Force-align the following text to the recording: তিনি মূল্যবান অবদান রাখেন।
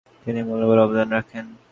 তিনি 0.23 0.39
মূল্যবান 0.47 0.79
অবদান 0.85 1.07
রাখেন। 1.15 1.45